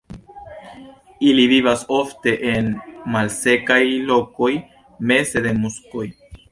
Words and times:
Ili 1.31 1.43
vivas 1.51 1.83
ofte 1.97 2.33
en 2.55 2.73
malsekaj 3.17 3.81
lokoj 4.11 4.53
meze 5.13 5.47
de 5.49 5.59
muskoj. 5.63 6.09